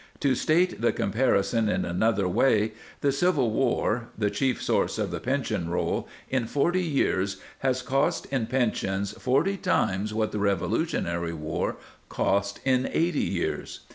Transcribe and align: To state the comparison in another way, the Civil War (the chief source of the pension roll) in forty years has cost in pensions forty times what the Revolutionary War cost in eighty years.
To 0.21 0.33
state 0.33 0.81
the 0.81 0.91
comparison 0.91 1.69
in 1.69 1.85
another 1.85 2.27
way, 2.27 2.71
the 3.01 3.11
Civil 3.11 3.51
War 3.51 4.07
(the 4.17 4.31
chief 4.31 4.59
source 4.59 4.97
of 4.97 5.11
the 5.11 5.19
pension 5.19 5.69
roll) 5.69 6.07
in 6.27 6.47
forty 6.47 6.81
years 6.81 7.37
has 7.59 7.83
cost 7.83 8.25
in 8.33 8.47
pensions 8.47 9.11
forty 9.21 9.57
times 9.57 10.11
what 10.11 10.31
the 10.31 10.39
Revolutionary 10.39 11.33
War 11.33 11.77
cost 12.09 12.59
in 12.65 12.89
eighty 12.91 13.21
years. 13.25 13.81